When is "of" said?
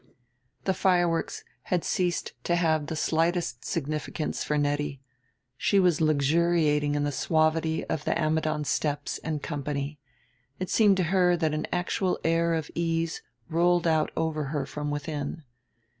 7.85-8.03, 12.55-12.71